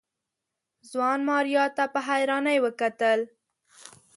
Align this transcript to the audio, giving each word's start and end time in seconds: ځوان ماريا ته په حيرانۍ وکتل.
ځوان 0.89 1.19
ماريا 1.29 1.65
ته 1.77 1.83
په 1.93 1.99
حيرانۍ 2.07 2.57
وکتل. 2.65 3.19